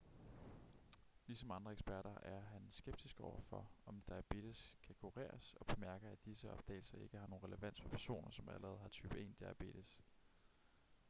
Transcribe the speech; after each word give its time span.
ligesom 1.27 1.51
andre 1.51 1.71
eksperter 1.71 2.17
er 2.21 2.39
han 2.41 2.61
skeptisk 2.71 3.19
over 3.19 3.41
for 3.41 3.69
om 3.85 4.01
diabetes 4.07 4.77
kan 4.83 4.95
kureres 4.95 5.53
og 5.59 5.65
bemærker 5.65 6.09
at 6.11 6.25
disse 6.25 6.51
opdagelser 6.51 6.97
ikke 6.97 7.17
har 7.17 7.27
nogen 7.27 7.43
relevans 7.43 7.81
for 7.81 7.89
personer 7.89 8.31
som 8.31 8.49
allerede 8.49 8.79
har 8.79 8.89
type 8.89 9.19
1 9.19 9.39
diabetes 9.39 10.01